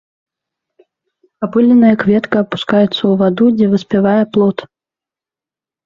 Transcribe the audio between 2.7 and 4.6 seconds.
ў ваду, дзе выспявае плод.